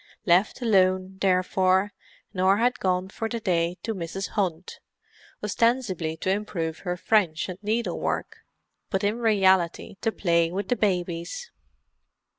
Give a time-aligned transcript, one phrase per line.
[0.25, 1.93] Left alone, therefore,
[2.33, 4.29] Norah had gone for the day to Mrs.
[4.29, 4.79] Hunt,
[5.43, 8.37] ostensibly to improve her French and needlework,
[8.89, 11.51] but in reality to play with the babies.